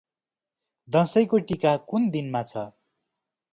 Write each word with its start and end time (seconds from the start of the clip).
दसैँको 0.89 1.39
टीका 1.51 1.75
कुन 1.93 2.09
दिन 2.17 2.31
मा 2.31 2.43
छ? 2.43 2.67